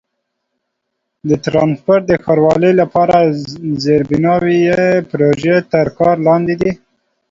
د 1.27 1.29
ترانسپورت 1.45 2.03
د 2.07 2.13
ښه 2.23 2.33
والي 2.45 2.71
لپاره 2.81 3.17
زیربنایي 3.83 4.75
پروژې 5.09 5.57
تر 5.71 5.87
کار 5.97 6.15
لاندې 6.27 6.55
دي. 6.61 6.71